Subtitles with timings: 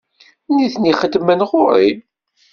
[0.55, 1.89] Nitni xeddmen ɣer-i.